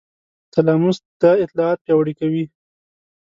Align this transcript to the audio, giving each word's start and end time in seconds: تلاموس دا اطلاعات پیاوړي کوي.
تلاموس 0.53 0.97
دا 1.21 1.31
اطلاعات 1.43 1.77
پیاوړي 1.85 2.13
کوي. 2.19 2.43